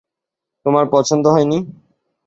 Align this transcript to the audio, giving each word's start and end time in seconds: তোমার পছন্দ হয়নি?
তোমার 0.65 0.85
পছন্দ 0.93 1.25
হয়নি? 1.27 1.59